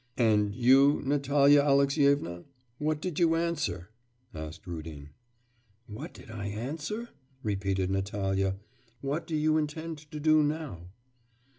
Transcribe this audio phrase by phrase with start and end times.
[0.17, 2.45] 'And you, Natalya Alexyevna,
[2.79, 3.91] what did you answer?'
[4.33, 5.11] asked Rudin.
[5.85, 7.09] 'What did I answer?'
[7.43, 8.55] repeated Natalya....
[9.01, 10.87] 'What do you intend to do now?